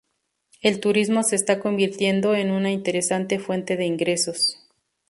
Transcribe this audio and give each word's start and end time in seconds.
El 0.63 0.79
turismo 0.79 1.21
se 1.21 1.35
está 1.35 1.59
convirtiendo 1.59 2.33
en 2.33 2.49
una 2.49 2.71
interesante 2.71 3.37
fuente 3.37 3.77
de 3.77 3.85
ingresos. 3.85 4.57